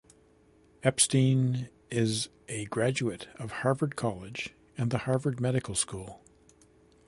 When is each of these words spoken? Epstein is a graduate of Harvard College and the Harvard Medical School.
Epstein 0.81 1.69
is 1.91 2.29
a 2.47 2.65
graduate 2.65 3.27
of 3.35 3.51
Harvard 3.61 3.95
College 3.95 4.55
and 4.75 4.89
the 4.89 4.97
Harvard 5.05 5.39
Medical 5.39 5.75
School. 5.75 6.23